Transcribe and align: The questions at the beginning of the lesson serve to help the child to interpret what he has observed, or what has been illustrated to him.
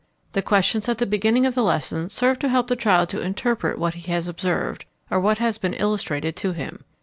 The 0.31 0.41
questions 0.41 0.89
at 0.89 0.97
the 0.97 1.05
beginning 1.05 1.45
of 1.45 1.53
the 1.53 1.61
lesson 1.61 2.09
serve 2.09 2.39
to 2.39 2.49
help 2.49 2.67
the 2.69 2.75
child 2.75 3.07
to 3.09 3.21
interpret 3.21 3.77
what 3.77 3.93
he 3.93 4.11
has 4.11 4.27
observed, 4.27 4.85
or 5.11 5.19
what 5.19 5.37
has 5.37 5.59
been 5.59 5.75
illustrated 5.75 6.35
to 6.37 6.53
him. 6.53 6.83